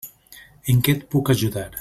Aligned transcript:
En 0.73 0.81
què 0.87 0.95
et 0.97 1.05
puc 1.13 1.33
ajudar? 1.35 1.69